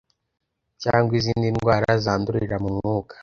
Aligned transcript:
cg 0.81 1.07
izindi 1.19 1.47
ndwara 1.55 1.89
zandurira 2.03 2.57
mu 2.63 2.69
mwuka. 2.77 3.15